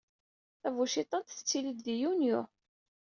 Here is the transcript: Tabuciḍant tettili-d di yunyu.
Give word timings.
Tabuciḍant 0.61 1.33
tettili-d 1.35 1.79
di 1.85 1.95
yunyu. 2.01 2.39